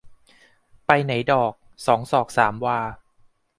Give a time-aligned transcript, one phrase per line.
[0.85, 1.53] ไปไหนดอก
[1.85, 2.79] สองศอกสามวา